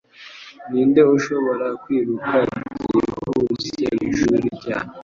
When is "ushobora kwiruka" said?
1.17-2.33